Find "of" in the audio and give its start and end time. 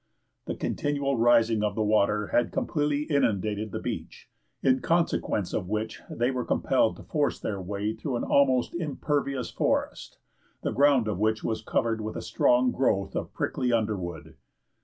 1.61-1.75, 5.53-5.69, 11.07-11.19, 13.15-13.31